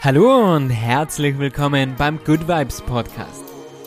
[0.00, 3.42] Hallo und herzlich willkommen beim Good Vibes Podcast.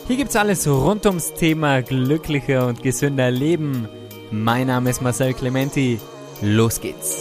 [0.06, 3.88] Hier gibt's alles rund ums Thema glücklicher und gesünder Leben.
[4.30, 5.98] Mein Name ist Marcel Clementi.
[6.42, 7.16] Los geht's.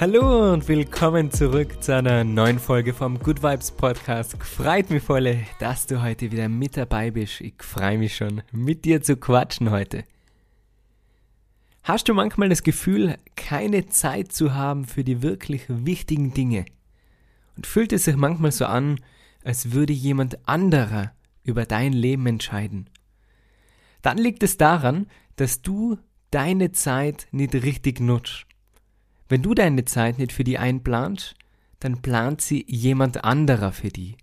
[0.00, 4.36] Hallo und willkommen zurück zu einer neuen Folge vom Good Vibes Podcast.
[4.42, 7.40] Freut mich voll, dass du heute wieder mit dabei bist.
[7.40, 10.02] Ich freue mich schon, mit dir zu quatschen heute.
[11.82, 16.64] Hast du manchmal das Gefühl, keine Zeit zu haben für die wirklich wichtigen Dinge?
[17.56, 19.00] Und fühlt es sich manchmal so an,
[19.44, 21.12] als würde jemand anderer
[21.42, 22.88] über dein Leben entscheiden?
[24.02, 25.98] Dann liegt es daran, dass du
[26.30, 28.46] deine Zeit nicht richtig nutzt
[29.30, 31.36] wenn du deine Zeit nicht für die einplanst,
[31.78, 34.16] dann plant sie jemand anderer für die.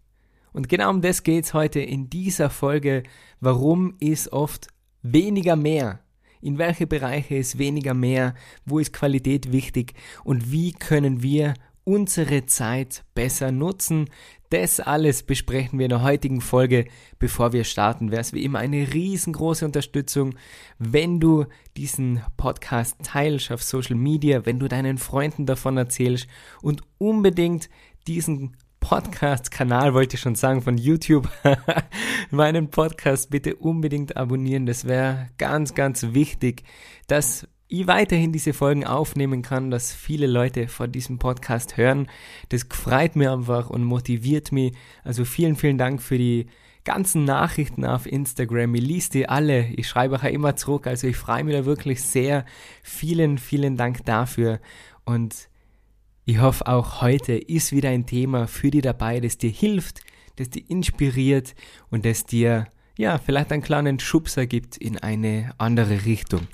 [0.51, 3.03] Und genau um das geht's heute in dieser Folge.
[3.39, 4.67] Warum ist oft
[5.01, 6.01] weniger mehr?
[6.41, 8.33] In welche Bereiche ist weniger mehr?
[8.65, 9.93] Wo ist Qualität wichtig?
[10.23, 11.53] Und wie können wir
[11.87, 14.09] unsere Zeit besser nutzen.
[14.49, 16.85] Das alles besprechen wir in der heutigen Folge.
[17.17, 20.35] Bevor wir starten, wäre es wie immer eine riesengroße Unterstützung,
[20.79, 21.45] wenn du
[21.77, 26.27] diesen Podcast teilst auf Social Media, wenn du deinen Freunden davon erzählst
[26.61, 27.69] und unbedingt
[28.05, 31.29] diesen Podcast-Kanal, wollte ich schon sagen, von YouTube,
[32.31, 34.65] meinen Podcast bitte unbedingt abonnieren.
[34.65, 36.63] Das wäre ganz, ganz wichtig,
[37.07, 42.07] dass ich weiterhin diese Folgen aufnehmen kann, dass viele Leute vor diesem Podcast hören.
[42.49, 44.73] Das freut mir einfach und motiviert mich.
[45.03, 46.47] Also vielen, vielen Dank für die
[46.85, 48.73] ganzen Nachrichten auf Instagram.
[48.75, 49.67] Ich liest die alle.
[49.75, 50.87] Ich schreibe auch immer zurück.
[50.87, 52.45] Also ich freue mich da wirklich sehr.
[52.81, 54.61] Vielen, vielen Dank dafür.
[55.03, 55.49] Und
[56.27, 60.01] ich hoffe auch heute ist wieder ein Thema für dich dabei, das dir hilft,
[60.35, 61.55] das dir inspiriert
[61.89, 66.47] und das dir ja vielleicht einen kleinen Schubser gibt in eine andere Richtung.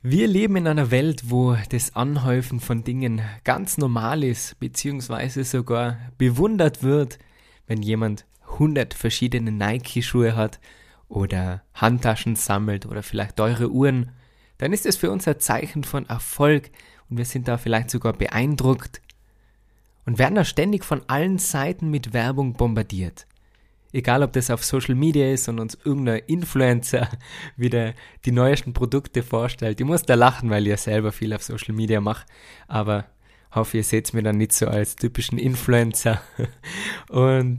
[0.00, 5.98] Wir leben in einer Welt, wo das Anhäufen von Dingen ganz normal ist, beziehungsweise sogar
[6.16, 7.18] bewundert wird,
[7.66, 10.60] wenn jemand 100 verschiedene Nike-Schuhe hat
[11.08, 14.12] oder Handtaschen sammelt oder vielleicht teure Uhren,
[14.58, 16.70] dann ist es für uns ein Zeichen von Erfolg
[17.10, 19.00] und wir sind da vielleicht sogar beeindruckt
[20.06, 23.26] und werden da ständig von allen Seiten mit Werbung bombardiert
[23.94, 27.08] egal ob das auf Social Media ist und uns irgendein Influencer
[27.56, 27.94] wieder
[28.24, 29.80] die neuesten Produkte vorstellt.
[29.80, 32.26] Ich muss da lachen, weil ich ja selber viel auf Social Media mache,
[32.66, 33.06] aber
[33.52, 36.20] hoffe, ihr seht mir dann nicht so als typischen Influencer.
[37.08, 37.58] Und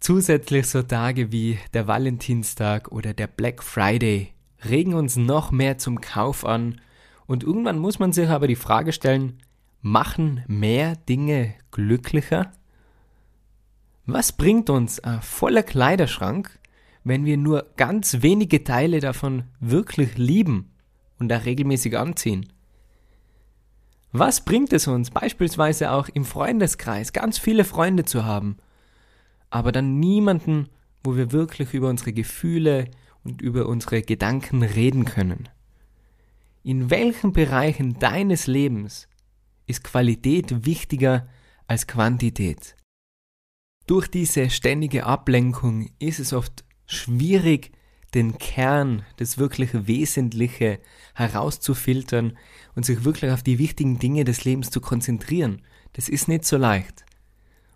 [0.00, 4.32] zusätzlich so Tage wie der Valentinstag oder der Black Friday
[4.68, 6.80] regen uns noch mehr zum Kauf an
[7.26, 9.38] und irgendwann muss man sich aber die Frage stellen,
[9.80, 12.52] machen mehr Dinge glücklicher?
[14.06, 16.58] Was bringt uns ein voller Kleiderschrank,
[17.04, 20.70] wenn wir nur ganz wenige Teile davon wirklich lieben
[21.18, 22.52] und da regelmäßig anziehen?
[24.12, 28.58] Was bringt es uns beispielsweise auch im Freundeskreis ganz viele Freunde zu haben,
[29.48, 30.68] aber dann niemanden,
[31.02, 32.90] wo wir wirklich über unsere Gefühle
[33.24, 35.48] und über unsere Gedanken reden können?
[36.62, 39.08] In welchen Bereichen deines Lebens
[39.66, 41.28] ist Qualität wichtiger
[41.66, 42.76] als Quantität?
[43.86, 47.72] Durch diese ständige Ablenkung ist es oft schwierig,
[48.14, 50.78] den Kern, das wirklich Wesentliche
[51.14, 52.36] herauszufiltern
[52.74, 55.62] und sich wirklich auf die wichtigen Dinge des Lebens zu konzentrieren.
[55.94, 57.04] Das ist nicht so leicht.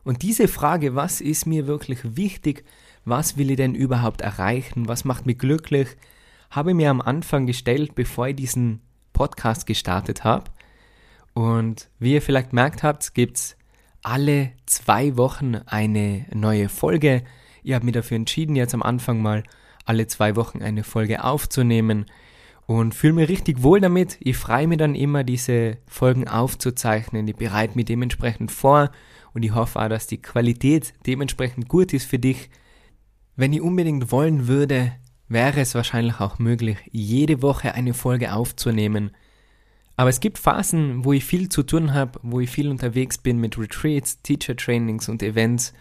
[0.04, 2.64] Und diese Frage, was ist mir wirklich wichtig,
[3.06, 5.88] was will ich denn überhaupt erreichen, was macht mich glücklich,
[6.50, 8.80] habe ich mir am Anfang gestellt, bevor ich diesen
[9.12, 10.50] Podcast gestartet habe.
[11.32, 13.56] Und wie ihr vielleicht merkt habt, gibt's
[14.02, 17.22] alle zwei Wochen eine neue Folge.
[17.62, 19.44] Ich habe mich dafür entschieden, jetzt am Anfang mal
[19.84, 22.06] alle zwei Wochen eine Folge aufzunehmen
[22.66, 24.16] und fühle mich richtig wohl damit.
[24.20, 27.28] Ich freue mich dann immer, diese Folgen aufzuzeichnen.
[27.28, 28.90] Ich bereite mich dementsprechend vor
[29.32, 32.50] und ich hoffe auch, dass die Qualität dementsprechend gut ist für dich.
[33.36, 34.92] Wenn ich unbedingt wollen würde,
[35.28, 39.10] wäre es wahrscheinlich auch möglich, jede Woche eine Folge aufzunehmen.
[39.94, 43.38] Aber es gibt Phasen, wo ich viel zu tun habe, wo ich viel unterwegs bin
[43.38, 45.74] mit Retreats, Teacher Trainings und Events.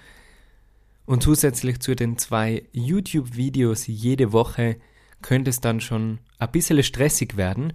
[1.06, 4.78] Und zusätzlich zu den zwei YouTube-Videos jede Woche
[5.22, 7.72] könnte es dann schon ein bisschen stressig werden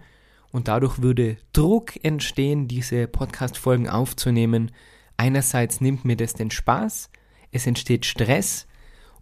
[0.53, 4.73] und dadurch würde Druck entstehen, diese Podcast-Folgen aufzunehmen.
[5.17, 7.09] Einerseits nimmt mir das den Spaß,
[7.51, 8.67] es entsteht Stress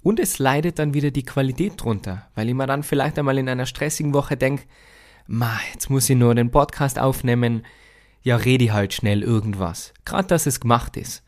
[0.03, 3.49] und es leidet dann wieder die Qualität drunter, weil ich mir dann vielleicht einmal in
[3.49, 4.65] einer stressigen Woche denke,
[5.27, 7.65] ma, jetzt muss ich nur den Podcast aufnehmen,
[8.23, 9.95] ja, rede halt schnell irgendwas.
[10.05, 11.23] Gerade, dass es gemacht ist.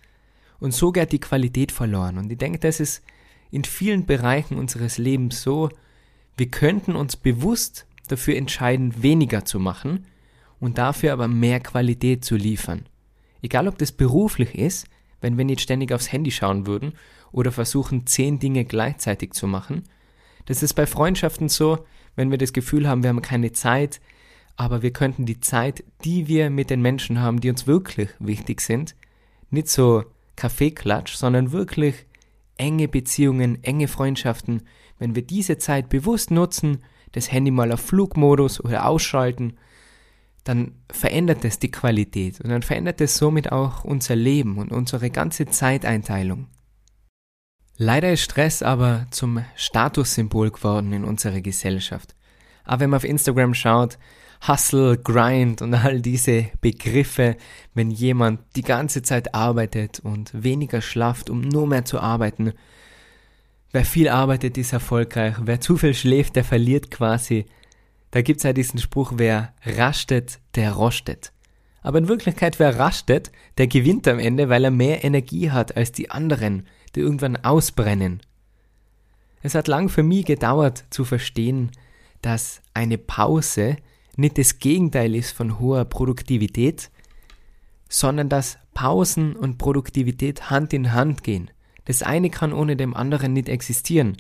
[0.59, 2.19] Und so geht die Qualität verloren.
[2.19, 3.03] Und ich denke, das ist
[3.51, 5.71] in vielen Bereichen unseres Lebens so,
[6.37, 10.07] wir könnten uns bewusst dafür entscheiden, weniger zu machen
[10.59, 12.87] und dafür aber mehr Qualität zu liefern.
[13.43, 14.87] Egal ob das beruflich ist,
[15.21, 16.95] wenn wir nicht ständig aufs Handy schauen würden
[17.33, 19.85] oder versuchen, zehn Dinge gleichzeitig zu machen.
[20.47, 21.85] Das ist bei Freundschaften so,
[22.17, 24.01] wenn wir das Gefühl haben, wir haben keine Zeit,
[24.57, 28.61] aber wir könnten die Zeit, die wir mit den Menschen haben, die uns wirklich wichtig
[28.61, 28.95] sind,
[29.51, 30.05] nicht so
[30.37, 32.07] Kaffeeklatsch, sondern wirklich
[32.57, 34.63] enge Beziehungen, enge Freundschaften,
[34.99, 39.55] wenn wir diese Zeit bewusst nutzen, das Handy mal auf Flugmodus oder ausschalten,
[40.45, 45.11] dann verändert es die Qualität und dann verändert es somit auch unser Leben und unsere
[45.11, 46.49] ganze Zeiteinteilung.
[47.83, 52.15] Leider ist Stress aber zum Statussymbol geworden in unserer Gesellschaft.
[52.63, 53.97] Aber wenn man auf Instagram schaut,
[54.47, 57.39] Hustle, Grind und all diese Begriffe,
[57.73, 62.53] wenn jemand die ganze Zeit arbeitet und weniger schlaft, um nur mehr zu arbeiten.
[63.73, 65.37] Wer viel arbeitet, ist erfolgreich.
[65.41, 67.47] Wer zu viel schläft, der verliert quasi.
[68.11, 71.33] Da gibt's ja diesen Spruch, wer rastet, der rostet.
[71.81, 75.93] Aber in Wirklichkeit, wer rastet, der gewinnt am Ende, weil er mehr Energie hat als
[75.93, 78.21] die anderen, die irgendwann ausbrennen.
[79.43, 81.71] Es hat lang für mich gedauert zu verstehen,
[82.23, 83.77] dass eine Pause
[84.17, 86.91] nicht das Gegenteil ist von hoher Produktivität,
[87.89, 91.51] sondern dass Pausen und Produktivität Hand in Hand gehen.
[91.87, 94.17] Das eine kann ohne dem anderen nicht existieren.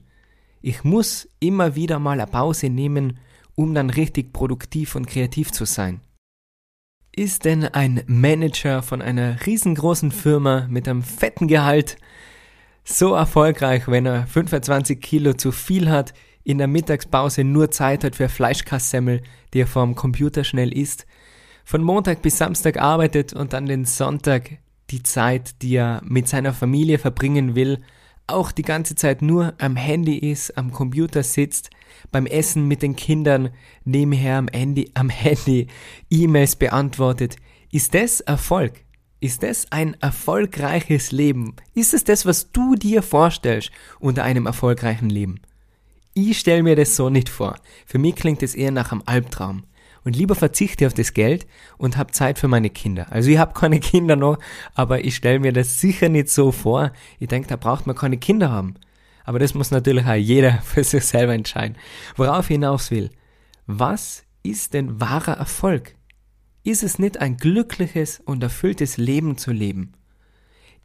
[0.63, 3.19] Ich muss immer wieder mal eine Pause nehmen,
[3.55, 6.01] um dann richtig produktiv und kreativ zu sein.
[7.15, 11.97] Ist denn ein Manager von einer riesengroßen Firma mit einem fetten Gehalt
[12.85, 18.17] so erfolgreich, wenn er 25 Kilo zu viel hat, in der Mittagspause nur Zeit hat
[18.17, 19.23] für Fleischkassemmel,
[19.53, 21.07] die er vorm Computer schnell isst,
[21.65, 24.59] von Montag bis Samstag arbeitet und dann den Sonntag
[24.91, 27.79] die Zeit, die er mit seiner Familie verbringen will,
[28.27, 31.71] auch die ganze Zeit nur am Handy ist, am Computer sitzt,
[32.11, 33.51] beim Essen mit den Kindern
[33.85, 35.67] nebenher am Handy, am Handy
[36.11, 37.37] E-Mails beantwortet.
[37.73, 38.85] Ist das Erfolg?
[39.23, 41.55] Ist das ein erfolgreiches Leben?
[41.75, 45.41] Ist es das, was du dir vorstellst unter einem erfolgreichen Leben?
[46.15, 47.57] Ich stelle mir das so nicht vor.
[47.85, 49.65] Für mich klingt es eher nach einem Albtraum.
[50.05, 51.47] Und lieber verzichte auf das Geld
[51.77, 53.13] und habe Zeit für meine Kinder.
[53.13, 54.39] Also ich habe keine Kinder noch,
[54.75, 56.91] aber ich stelle mir das sicher nicht so vor.
[57.19, 58.77] Ich denke, da braucht man keine Kinder haben.
[59.25, 61.77] Aber das muss natürlich auch jeder für sich selber entscheiden.
[62.17, 63.11] Worauf ich hinaus will.
[63.67, 65.95] Was ist denn wahrer Erfolg?
[66.63, 69.95] Ist es nicht ein glückliches und erfülltes Leben zu leben?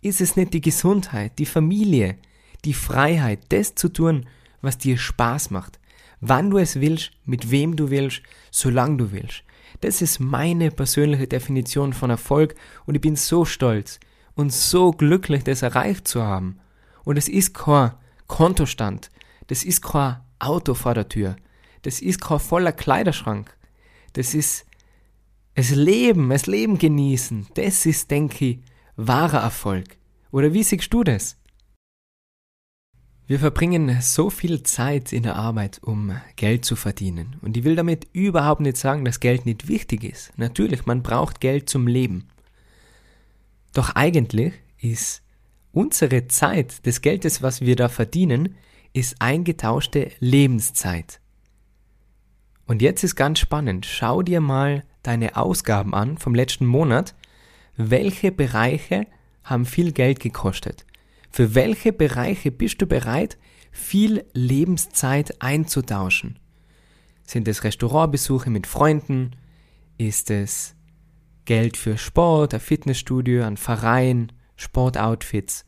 [0.01, 2.17] Ist es nicht die Gesundheit, die Familie,
[2.63, 4.25] die Freiheit, das zu tun,
[4.61, 5.79] was dir Spaß macht.
[6.19, 9.43] Wann du es willst, mit wem du willst, solange du willst.
[9.81, 12.55] Das ist meine persönliche Definition von Erfolg
[12.85, 13.99] und ich bin so stolz
[14.33, 16.59] und so glücklich, das erreicht zu haben.
[17.03, 17.91] Und es ist kein
[18.27, 19.11] Kontostand,
[19.47, 21.35] das ist kein Auto vor der Tür,
[21.83, 23.55] das ist kein voller Kleiderschrank,
[24.13, 24.64] das ist
[25.55, 28.59] es Leben, es Leben genießen, das ist, denke ich,
[28.97, 29.97] wahrer Erfolg.
[30.31, 31.37] Oder wie siehst du das?
[33.25, 37.37] Wir verbringen so viel Zeit in der Arbeit, um Geld zu verdienen.
[37.41, 40.37] Und ich will damit überhaupt nicht sagen, dass Geld nicht wichtig ist.
[40.37, 42.27] Natürlich, man braucht Geld zum Leben.
[43.73, 45.23] Doch eigentlich ist
[45.71, 48.55] unsere Zeit, des Geldes, was wir da verdienen,
[48.93, 51.19] ist eingetauschte Lebenszeit.
[52.67, 53.85] Und jetzt ist ganz spannend.
[53.85, 57.15] Schau dir mal deine Ausgaben an vom letzten Monat.
[57.77, 59.07] Welche Bereiche
[59.43, 60.85] haben viel Geld gekostet?
[61.29, 63.37] Für welche Bereiche bist du bereit,
[63.71, 66.39] viel Lebenszeit einzutauschen?
[67.23, 69.31] Sind es Restaurantbesuche mit Freunden?
[69.97, 70.75] Ist es
[71.45, 75.65] Geld für Sport, ein Fitnessstudio, ein Verein, Sportoutfits?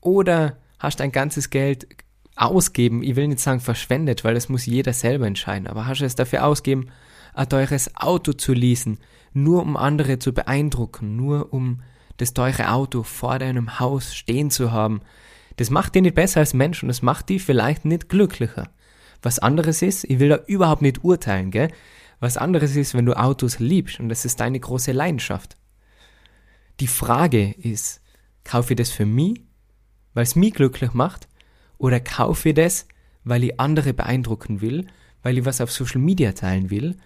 [0.00, 1.86] Oder hast du ein ganzes Geld
[2.34, 6.04] ausgeben, ich will nicht sagen verschwendet, weil das muss jeder selber entscheiden, aber hast du
[6.04, 6.88] es dafür ausgeben,
[7.34, 8.98] ein teures Auto zu leasen,
[9.32, 11.82] nur um andere zu beeindrucken, nur um
[12.18, 15.00] das teure Auto vor deinem Haus stehen zu haben,
[15.56, 18.70] das macht dich nicht besser als Mensch und das macht dich vielleicht nicht glücklicher.
[19.22, 21.68] Was anderes ist, ich will da überhaupt nicht urteilen, gell?
[22.20, 25.56] Was anderes ist, wenn du Autos liebst und das ist deine große Leidenschaft.
[26.80, 28.00] Die Frage ist,
[28.44, 29.42] kaufe ich das für mich,
[30.14, 31.28] weil es mich glücklich macht,
[31.78, 32.86] oder kaufe ich das,
[33.24, 34.86] weil ich andere beeindrucken will,
[35.22, 36.96] weil ich was auf Social Media teilen will,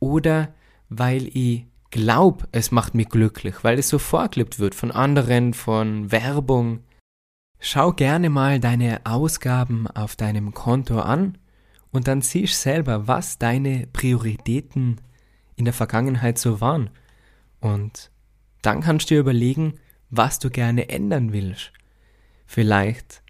[0.00, 0.54] oder
[0.88, 6.10] weil ich glaub, es macht mich glücklich, weil es so vorgelebt wird von anderen, von
[6.12, 6.80] Werbung.
[7.60, 11.38] Schau gerne mal deine Ausgaben auf deinem Konto an
[11.90, 15.00] und dann siehst selber, was deine Prioritäten
[15.56, 16.90] in der Vergangenheit so waren.
[17.60, 18.10] Und
[18.62, 19.74] dann kannst du dir überlegen,
[20.10, 21.72] was du gerne ändern willst.
[22.46, 23.22] Vielleicht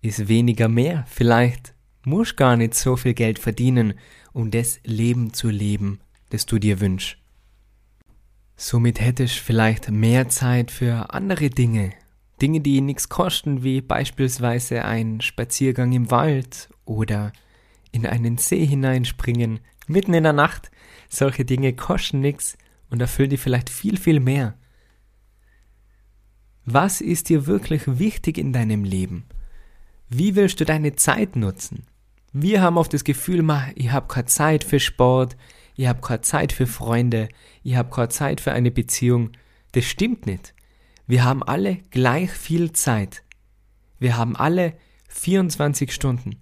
[0.00, 1.74] ist weniger mehr, vielleicht
[2.04, 3.94] musst gar nicht so viel Geld verdienen
[4.32, 7.16] um das Leben zu leben, das du dir wünschst.
[8.56, 11.92] Somit hättest du vielleicht mehr Zeit für andere Dinge.
[12.42, 17.32] Dinge, die nichts kosten, wie beispielsweise ein Spaziergang im Wald oder
[17.92, 20.70] in einen See hineinspringen, mitten in der Nacht.
[21.08, 22.58] Solche Dinge kosten nichts
[22.90, 24.54] und erfüllen dir vielleicht viel, viel mehr.
[26.64, 29.24] Was ist dir wirklich wichtig in deinem Leben?
[30.08, 31.86] Wie willst du deine Zeit nutzen?
[32.32, 35.36] Wir haben oft das Gefühl, ich habe keine Zeit für Sport,
[35.76, 37.28] ich habe keine Zeit für Freunde,
[37.62, 39.30] ich habe keine Zeit für eine Beziehung.
[39.72, 40.54] Das stimmt nicht.
[41.06, 43.22] Wir haben alle gleich viel Zeit.
[43.98, 44.74] Wir haben alle
[45.08, 46.36] 24 Stunden.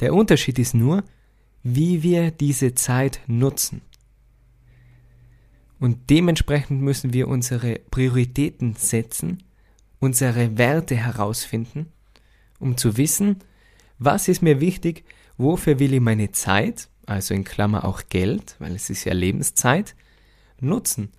[0.00, 1.02] Der Unterschied ist nur,
[1.62, 3.82] wie wir diese Zeit nutzen.
[5.80, 9.42] Und dementsprechend müssen wir unsere Prioritäten setzen,
[9.98, 11.86] unsere Werte herausfinden,
[12.58, 13.40] um zu wissen,
[13.98, 15.04] was ist mir wichtig,
[15.38, 19.94] wofür will ich meine Zeit, also in Klammer auch Geld, weil es ist ja Lebenszeit,
[20.60, 21.10] nutzen,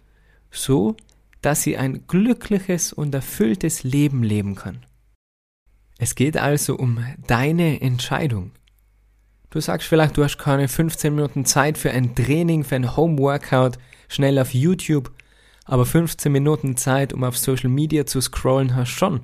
[0.51, 0.95] so
[1.41, 4.85] dass sie ein glückliches und erfülltes Leben leben kann.
[5.97, 8.51] Es geht also um deine Entscheidung.
[9.49, 13.77] Du sagst vielleicht, du hast keine 15 Minuten Zeit für ein Training, für ein Homeworkout,
[14.09, 15.11] schnell auf YouTube,
[15.65, 19.21] aber 15 Minuten Zeit, um auf Social Media zu scrollen, hast schon.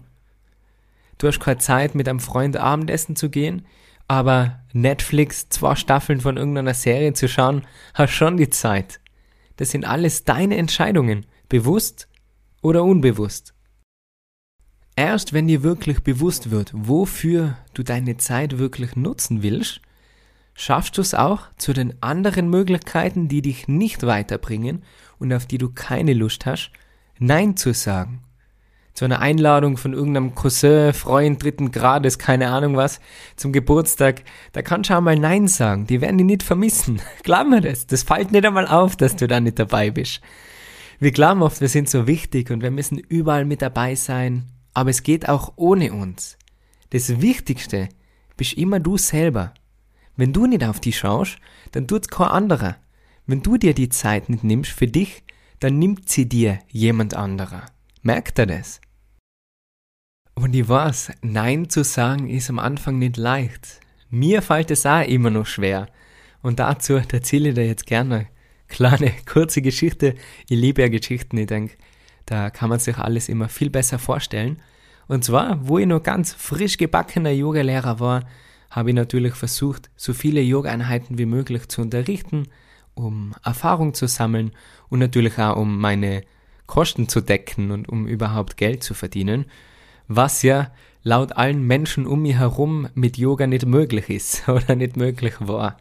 [1.17, 3.65] Du hast keine Zeit, mit einem Freund Abendessen zu gehen,
[4.13, 8.99] aber Netflix zwei Staffeln von irgendeiner Serie zu schauen, hast schon die Zeit.
[9.57, 12.07] Das sind alles deine Entscheidungen, bewusst
[12.61, 13.53] oder unbewusst.
[14.95, 19.81] Erst wenn dir wirklich bewusst wird, wofür du deine Zeit wirklich nutzen willst,
[20.53, 24.83] schaffst du es auch zu den anderen Möglichkeiten, die dich nicht weiterbringen
[25.17, 26.71] und auf die du keine Lust hast,
[27.19, 28.22] Nein zu sagen
[28.93, 32.99] zu einer Einladung von irgendeinem Cousin, Freund dritten Grades, keine Ahnung was,
[33.35, 35.87] zum Geburtstag, da kannst du auch mal Nein sagen.
[35.87, 37.01] Die werden dich nicht vermissen.
[37.23, 37.87] Glaub mir das.
[37.87, 40.21] Das fällt nicht einmal auf, dass du da nicht dabei bist.
[40.99, 44.49] Wir glauben oft, wir sind so wichtig und wir müssen überall mit dabei sein.
[44.73, 46.37] Aber es geht auch ohne uns.
[46.91, 47.89] Das Wichtigste
[48.37, 49.53] bist immer du selber.
[50.15, 51.37] Wenn du nicht auf die schaust,
[51.71, 52.75] dann tut's kein anderer.
[53.25, 55.23] Wenn du dir die Zeit nicht nimmst für dich,
[55.59, 57.65] dann nimmt sie dir jemand anderer.
[58.05, 58.81] Merkt er das?
[60.35, 63.79] Und ich weiß, Nein zu sagen ist am Anfang nicht leicht.
[64.09, 65.87] Mir fällt es auch immer noch schwer.
[66.41, 68.27] Und dazu erzähle ich dir jetzt gerne eine
[68.67, 70.15] kleine, kurze Geschichte.
[70.49, 71.77] Ich liebe ja Geschichten, ich denke,
[72.25, 74.61] da kann man sich alles immer viel besser vorstellen.
[75.07, 78.25] Und zwar, wo ich noch ganz frisch gebackener Yogalehrer war,
[78.69, 82.49] habe ich natürlich versucht, so viele Yoga-Einheiten wie möglich zu unterrichten,
[82.95, 84.51] um Erfahrung zu sammeln
[84.89, 86.25] und natürlich auch um meine
[86.67, 89.45] Kosten zu decken und um überhaupt Geld zu verdienen,
[90.07, 90.71] was ja
[91.03, 95.77] laut allen Menschen um mich herum mit Yoga nicht möglich ist oder nicht möglich war.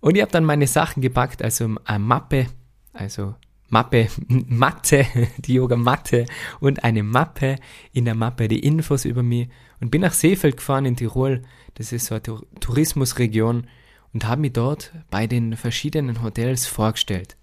[0.00, 2.46] Und ich habe dann meine Sachen gepackt, also eine Mappe,
[2.92, 3.34] also
[3.68, 5.06] Mappe, Matte,
[5.38, 6.26] die Yoga-Matte
[6.60, 7.56] und eine Mappe,
[7.92, 9.48] in der Mappe die Infos über mich.
[9.80, 11.42] Und bin nach Seefeld gefahren in Tirol,
[11.74, 12.22] das ist so eine
[12.60, 13.66] Tourismusregion.
[14.12, 17.36] Und habe mich dort bei den verschiedenen Hotels vorgestellt.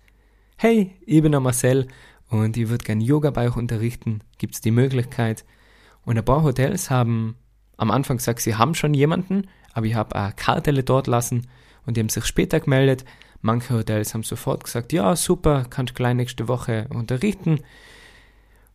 [0.57, 1.87] Hey, ich bin der Marcel
[2.33, 5.45] und ich würde gerne Yoga bei euch unterrichten, gibt es die Möglichkeit.
[6.03, 7.35] Und ein paar Hotels haben
[7.77, 11.47] am Anfang gesagt, sie haben schon jemanden, aber ich habe eine Karte dort lassen
[11.85, 13.05] und die haben sich später gemeldet.
[13.41, 17.59] Manche Hotels haben sofort gesagt, ja, super, kannst gleich nächste Woche unterrichten.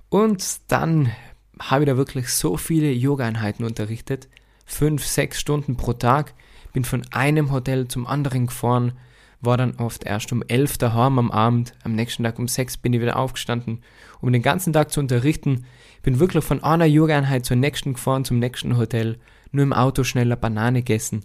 [0.08, 1.10] Und dann
[1.58, 4.28] habe ich da wirklich so viele Yoga-Einheiten unterrichtet.
[4.66, 6.34] Fünf, sechs Stunden pro Tag.
[6.72, 8.92] Bin von einem Hotel zum anderen gefahren
[9.40, 12.92] war dann oft erst um elf daheim am Abend, am nächsten Tag um sechs bin
[12.92, 13.82] ich wieder aufgestanden,
[14.20, 15.64] um den ganzen Tag zu unterrichten.
[16.02, 19.18] Bin wirklich von einer Yoga-Einheit zur nächsten gefahren, zum nächsten Hotel,
[19.52, 21.24] nur im Auto schnell eine Banane gegessen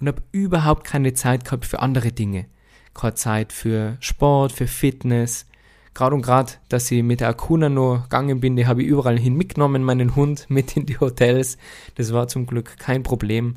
[0.00, 2.46] und habe überhaupt keine Zeit gehabt für andere Dinge.
[2.92, 5.46] Keine Zeit für Sport, für Fitness.
[5.94, 9.18] Gerade und gerade, dass ich mit der Akuna noch gegangen bin, die habe ich überall
[9.18, 11.56] hin mitgenommen, meinen Hund mit in die Hotels.
[11.94, 13.54] Das war zum Glück kein Problem.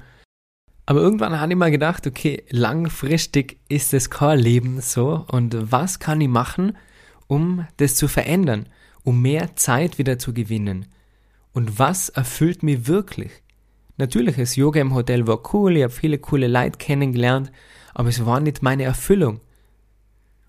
[0.90, 6.00] Aber irgendwann habe ich mal gedacht, okay, langfristig ist es kein Leben so und was
[6.00, 6.78] kann ich machen,
[7.28, 8.68] um das zu verändern,
[9.04, 10.86] um mehr Zeit wieder zu gewinnen?
[11.52, 13.32] Und was erfüllt mich wirklich?
[13.98, 17.52] Natürlich, das Yoga im Hotel war cool, ich habe viele coole Leute kennengelernt,
[17.94, 19.42] aber es war nicht meine Erfüllung.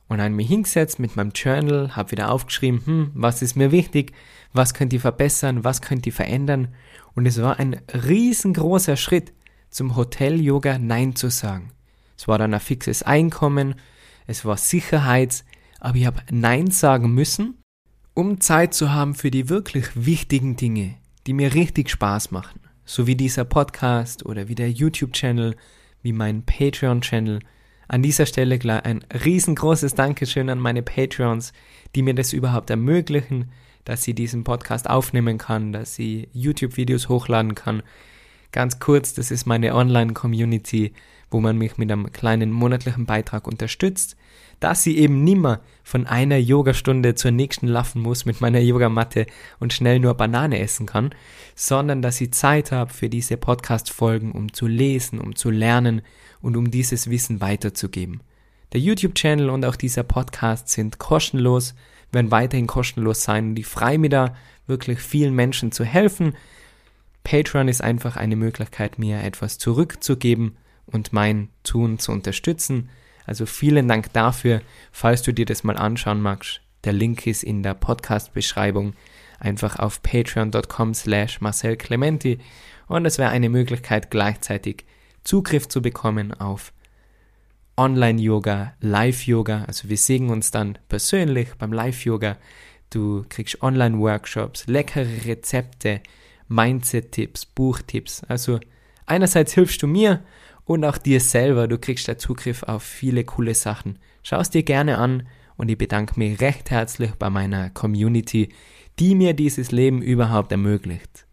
[0.07, 4.13] Und dann mich hingesetzt mit meinem Journal, habe wieder aufgeschrieben, hm, was ist mir wichtig,
[4.53, 6.69] was könnt ihr verbessern, was könnt ihr verändern.
[7.15, 9.33] Und es war ein riesengroßer Schritt
[9.71, 11.73] zum Hotel-Yoga Nein zu sagen.
[12.17, 13.75] Es war dann ein fixes Einkommen,
[14.27, 15.45] es war Sicherheit,
[15.81, 17.63] aber ich habe Nein sagen müssen,
[18.15, 20.97] um Zeit zu haben für die wirklich wichtigen Dinge,
[21.27, 22.61] die mir richtig Spaß machen.
[22.85, 25.57] So wie dieser Podcast oder wie der YouTube-Channel,
[26.03, 27.41] wie mein Patreon-Channel.
[27.87, 31.53] An dieser Stelle gleich ein riesengroßes Dankeschön an meine Patreons,
[31.95, 33.51] die mir das überhaupt ermöglichen,
[33.85, 37.83] dass sie diesen Podcast aufnehmen kann, dass sie YouTube-Videos hochladen kann.
[38.53, 40.93] Ganz kurz, das ist meine Online-Community,
[41.31, 44.17] wo man mich mit einem kleinen monatlichen Beitrag unterstützt,
[44.61, 49.27] dass sie eben nimmer von einer Yogastunde zur nächsten laufen muss mit meiner Yogamatte
[49.61, 51.15] und schnell nur Banane essen kann,
[51.55, 56.03] sondern dass sie Zeit habe für diese Podcast-Folgen, um zu lesen, um zu lernen
[56.41, 58.21] und um dieses Wissen weiterzugeben.
[58.73, 61.75] Der YouTube-Channel und auch dieser Podcast sind kostenlos,
[62.13, 64.35] werden weiterhin kostenlos sein und ich freue mich da,
[64.67, 66.35] wirklich vielen Menschen zu helfen.
[67.29, 70.57] Patreon ist einfach eine Möglichkeit, mir etwas zurückzugeben
[70.87, 72.89] und mein Tun zu unterstützen.
[73.27, 76.63] Also vielen Dank dafür, falls du dir das mal anschauen magst.
[76.85, 78.95] Der Link ist in der Podcast-Beschreibung.
[79.41, 82.39] Einfach auf patreon.com slash Marcel Clementi
[82.87, 84.87] und es wäre eine Möglichkeit gleichzeitig
[85.23, 86.73] Zugriff zu bekommen auf
[87.77, 89.65] Online-Yoga, Live-Yoga.
[89.67, 92.39] Also wir sehen uns dann persönlich beim Live-Yoga.
[92.89, 96.01] Du kriegst Online-Workshops, leckere Rezepte,
[96.49, 98.25] Mindset-Tipps, Buchtipps.
[98.25, 98.61] Also
[99.07, 100.25] einerseits hilfst du mir
[100.65, 101.69] und auch dir selber.
[101.69, 103.99] Du kriegst da Zugriff auf viele coole Sachen.
[104.23, 105.27] Schau es dir gerne an
[105.57, 108.53] und ich bedanke mich recht herzlich bei meiner Community,
[108.99, 111.27] die mir dieses Leben überhaupt ermöglicht.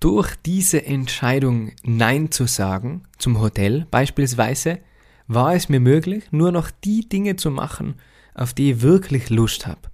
[0.00, 4.80] Durch diese Entscheidung Nein zu sagen, zum Hotel beispielsweise,
[5.26, 7.96] war es mir möglich, nur noch die Dinge zu machen,
[8.34, 9.90] auf die ich wirklich Lust habe.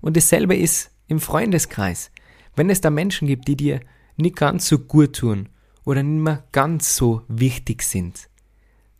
[0.00, 2.10] Und dasselbe ist im Freundeskreis.
[2.54, 3.80] Wenn es da Menschen gibt, die dir
[4.16, 5.48] nicht ganz so gut tun
[5.84, 8.28] oder nicht mehr ganz so wichtig sind,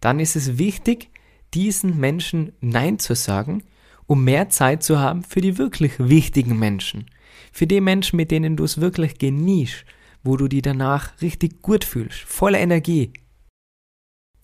[0.01, 1.11] dann ist es wichtig,
[1.55, 3.63] diesen Menschen Nein zu sagen,
[4.07, 7.07] um mehr Zeit zu haben für die wirklich wichtigen Menschen.
[7.53, 9.85] Für die Menschen, mit denen du es wirklich genießt
[10.23, 13.13] wo du die danach richtig gut fühlst, voller Energie.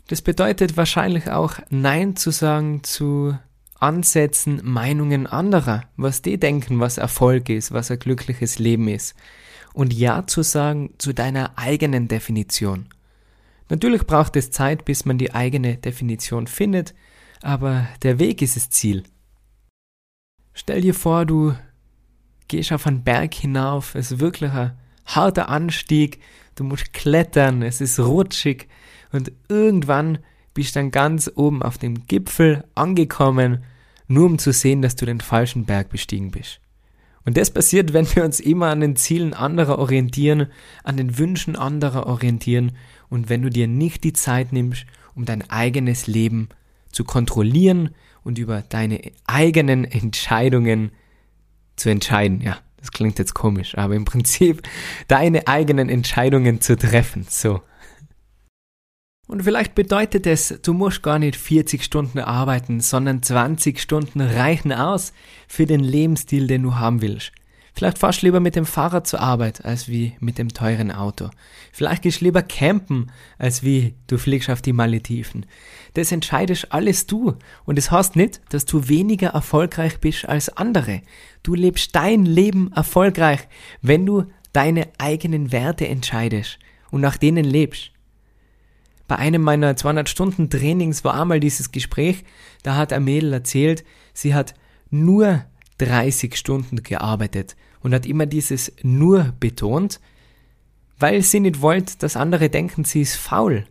[0.09, 3.39] Das bedeutet wahrscheinlich auch Nein zu sagen zu
[3.81, 9.15] Ansätzen, Meinungen anderer, was die denken, was Erfolg ist, was ein glückliches Leben ist.
[9.73, 12.89] Und Ja zu sagen zu deiner eigenen Definition.
[13.69, 16.95] Natürlich braucht es Zeit, bis man die eigene Definition findet,
[17.43, 19.05] aber der Weg ist das Ziel.
[20.55, 21.55] Stell dir vor, du
[22.49, 24.73] gehst auf einen Berg hinauf, es ist wirklich ein
[25.07, 26.21] harter Anstieg,
[26.57, 28.69] du musst klettern, es ist rutschig
[29.13, 30.19] und irgendwann
[30.59, 33.63] bist dann ganz oben auf dem Gipfel angekommen,
[34.09, 36.59] nur um zu sehen, dass du den falschen Berg bestiegen bist.
[37.25, 40.49] Und das passiert, wenn wir uns immer an den Zielen anderer orientieren,
[40.83, 42.73] an den Wünschen anderer orientieren
[43.09, 46.49] und wenn du dir nicht die Zeit nimmst, um dein eigenes Leben
[46.91, 47.91] zu kontrollieren
[48.25, 50.91] und über deine eigenen Entscheidungen
[51.77, 52.59] zu entscheiden, ja.
[52.79, 54.63] Das klingt jetzt komisch, aber im Prinzip
[55.07, 57.27] deine eigenen Entscheidungen zu treffen.
[57.29, 57.61] So.
[59.29, 64.73] Und vielleicht bedeutet es, du musst gar nicht 40 Stunden arbeiten, sondern 20 Stunden reichen
[64.73, 65.13] aus
[65.47, 67.33] für den Lebensstil, den du haben willst.
[67.75, 71.29] Vielleicht fahrst du lieber mit dem Fahrrad zur Arbeit, als wie mit dem teuren Auto.
[71.73, 75.45] Vielleicht gehst du lieber campen, als wie du fliegst auf die Malediven.
[75.93, 77.37] Das entscheidest alles du.
[77.67, 81.03] Und es das heißt nicht, dass du weniger erfolgreich bist als andere.
[81.43, 83.47] Du lebst dein Leben erfolgreich,
[83.83, 86.59] wenn du deine eigenen Werte entscheidest
[86.91, 87.93] und nach denen lebst.
[89.09, 92.25] Bei einem meiner 200 Stunden Trainings war einmal dieses Gespräch,
[92.63, 94.55] da hat ein Mädel erzählt, sie hat
[94.91, 95.45] nur
[95.79, 99.99] 30 Stunden gearbeitet und hat immer dieses nur betont,
[100.99, 103.67] weil sie nicht wollte, dass andere denken, sie ist faul.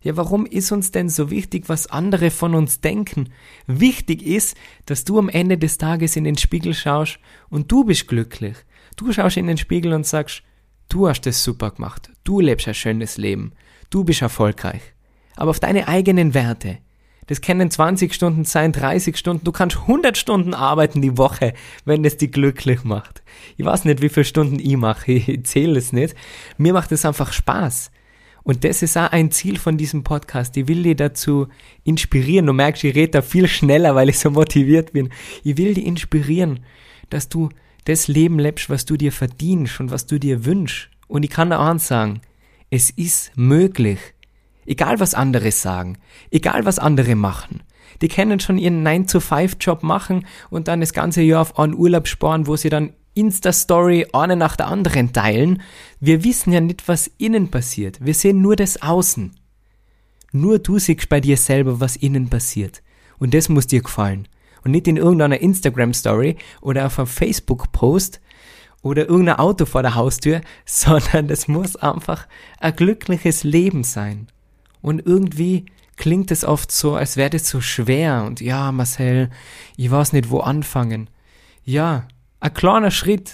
[0.00, 3.30] Ja, warum ist uns denn so wichtig, was andere von uns denken?
[3.66, 7.18] Wichtig ist, dass du am Ende des Tages in den Spiegel schaust
[7.50, 8.56] und du bist glücklich.
[8.96, 10.42] Du schaust in den Spiegel und sagst,
[10.88, 13.52] du hast es super gemacht, du lebst ein schönes Leben,
[13.90, 14.82] du bist erfolgreich.
[15.36, 16.78] Aber auf deine eigenen Werte,
[17.28, 19.44] das können 20 Stunden sein, 30 Stunden.
[19.44, 21.52] Du kannst 100 Stunden arbeiten die Woche,
[21.84, 23.22] wenn es dich glücklich macht.
[23.56, 25.12] Ich weiß nicht, wie viele Stunden ich mache.
[25.12, 26.14] Ich zähle es nicht.
[26.56, 27.90] Mir macht es einfach Spaß.
[28.44, 30.56] Und das ist auch ein Ziel von diesem Podcast.
[30.56, 31.48] Ich will dich dazu
[31.84, 32.46] inspirieren.
[32.46, 35.10] Du merkst, ich rede da viel schneller, weil ich so motiviert bin.
[35.44, 36.60] Ich will dich inspirieren,
[37.10, 37.50] dass du
[37.84, 40.88] das Leben lebst, was du dir verdienst und was du dir wünschst.
[41.08, 42.22] Und ich kann da eins sagen.
[42.70, 43.98] Es ist möglich.
[44.66, 45.96] Egal was andere sagen,
[46.30, 47.62] egal was andere machen.
[48.02, 52.46] Die können schon ihren 9-to-5-Job machen und dann das ganze Jahr auf einen Urlaub sparen,
[52.46, 55.62] wo sie dann Insta-Story eine nach der anderen teilen.
[55.98, 58.04] Wir wissen ja nicht, was innen passiert.
[58.04, 59.32] Wir sehen nur das Außen.
[60.32, 62.82] Nur du siehst bei dir selber, was innen passiert.
[63.18, 64.28] Und das muss dir gefallen.
[64.62, 68.20] Und nicht in irgendeiner Instagram-Story oder auf einem Facebook-Post
[68.82, 72.26] oder irgendein Auto vor der Haustür, sondern das muss einfach
[72.58, 74.28] ein glückliches Leben sein.
[74.80, 79.30] Und irgendwie klingt es oft so, als wäre das so schwer und ja, Marcel,
[79.76, 81.10] ich weiß nicht, wo anfangen.
[81.64, 82.06] Ja,
[82.40, 83.32] ein kleiner Schritt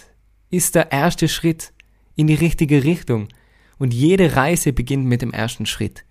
[0.50, 1.72] ist der erste Schritt
[2.16, 3.28] in die richtige Richtung
[3.78, 6.04] und jede Reise beginnt mit dem ersten Schritt.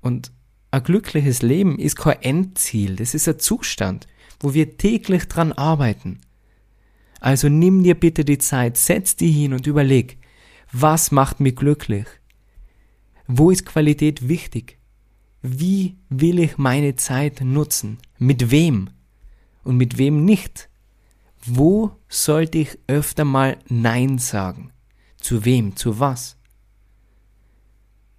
[0.00, 0.32] Und
[0.70, 4.08] ein glückliches Leben ist kein Endziel, das ist ein Zustand,
[4.40, 6.20] wo wir täglich dran arbeiten.
[7.24, 10.18] Also nimm dir bitte die Zeit, setz dich hin und überleg,
[10.72, 12.04] was macht mich glücklich?
[13.26, 14.78] Wo ist Qualität wichtig?
[15.40, 17.96] Wie will ich meine Zeit nutzen?
[18.18, 18.90] Mit wem?
[19.62, 20.68] Und mit wem nicht?
[21.42, 24.74] Wo sollte ich öfter mal Nein sagen?
[25.16, 25.76] Zu wem?
[25.76, 26.36] Zu was?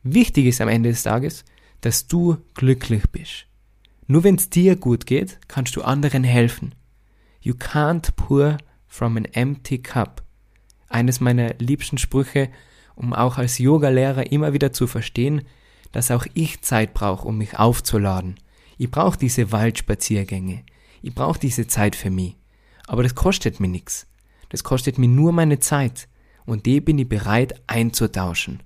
[0.02, 1.46] Wichtig ist am Ende des Tages,
[1.82, 3.46] dass du glücklich bist.
[4.08, 6.74] Nur wenn es dir gut geht, kannst du anderen helfen.
[7.40, 8.58] You can't pour
[8.96, 10.24] from an empty cup.
[10.88, 12.50] Eines meiner liebsten Sprüche,
[12.96, 15.42] um auch als Yoga-Lehrer immer wieder zu verstehen,
[15.92, 18.36] dass auch ich Zeit brauche, um mich aufzuladen.
[18.78, 20.64] Ich brauche diese Waldspaziergänge.
[21.02, 22.36] Ich brauche diese Zeit für mich.
[22.88, 24.08] Aber das kostet mir nichts.
[24.50, 26.08] Das kostet mir nur meine Zeit.
[26.46, 28.62] Und die bin ich bereit einzutauschen.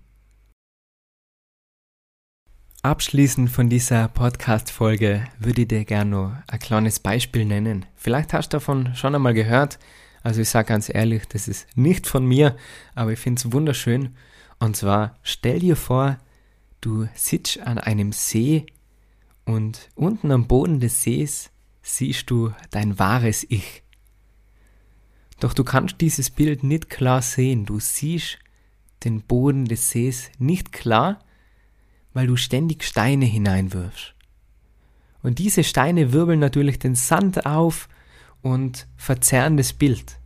[2.82, 7.86] Abschließend von dieser Podcast-Folge würde ich dir gerne noch ein kleines Beispiel nennen.
[7.96, 9.80] Vielleicht hast du davon schon einmal gehört.
[10.30, 12.56] Also ich sage ganz ehrlich, das ist nicht von mir,
[12.94, 14.15] aber ich finde es wunderschön.
[14.60, 16.20] Und zwar stell dir vor,
[16.82, 18.68] du sitzt an einem See
[19.46, 21.50] und unten am Boden des Sees
[21.82, 23.82] siehst du dein wahres Ich.
[25.39, 27.65] Doch du kannst dieses Bild nicht klar sehen.
[27.65, 28.38] Du siehst
[29.04, 31.26] den Boden des Sees nicht klar,
[32.13, 34.13] weil du ständig Steine hineinwirfst.
[35.24, 37.89] Und diese Steine wirbeln natürlich den Sand auf
[38.42, 40.19] und verzerren das Bild.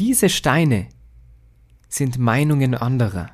[0.00, 0.88] Diese Steine
[1.88, 3.30] sind Meinungen anderer.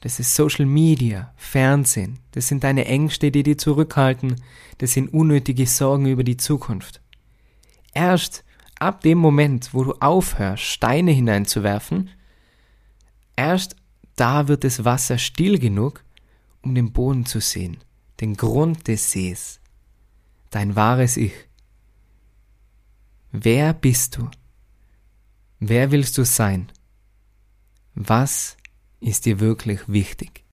[0.00, 4.42] Das ist Social Media, Fernsehen, das sind deine Ängste, die dich zurückhalten,
[4.78, 7.00] das sind unnötige Sorgen über die Zukunft.
[7.94, 8.44] Erst
[8.80, 12.10] ab dem Moment, wo du aufhörst, Steine hineinzuwerfen,
[13.36, 13.76] erst
[14.16, 16.04] da wird das Wasser still genug,
[16.62, 17.78] um den Boden zu sehen,
[18.20, 19.60] den Grund des Sees,
[20.50, 21.32] dein wahres Ich.
[23.30, 24.28] Wer bist du?
[25.60, 26.70] Wer willst du sein?
[27.94, 28.56] Was
[29.00, 30.44] ist dir wirklich wichtig?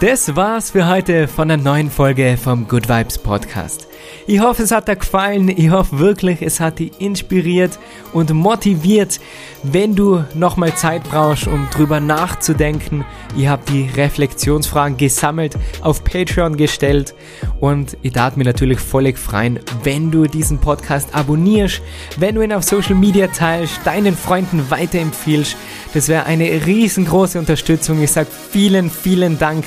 [0.00, 3.88] Das war's für heute von der neuen Folge vom Good Vibes Podcast.
[4.24, 5.48] Ich hoffe, es hat dir gefallen.
[5.48, 7.76] Ich hoffe wirklich, es hat dich inspiriert
[8.12, 9.18] und motiviert.
[9.64, 13.04] Wenn du nochmal Zeit brauchst, um drüber nachzudenken,
[13.36, 17.14] ich habe die Reflexionsfragen gesammelt, auf Patreon gestellt
[17.58, 21.82] und ich darf mir natürlich völlig freuen, wenn du diesen Podcast abonnierst,
[22.18, 25.56] wenn du ihn auf Social Media teilst, deinen Freunden weiterempfiehlst.
[25.94, 28.00] Das wäre eine riesengroße Unterstützung.
[28.00, 29.64] Ich sage vielen, vielen Dank.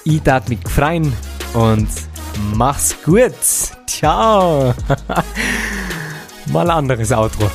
[0.07, 1.11] Ich darf mich freuen
[1.55, 1.89] und
[2.53, 3.33] mach's gut.
[3.87, 4.71] Ciao.
[6.51, 7.49] Mal anderes Outro.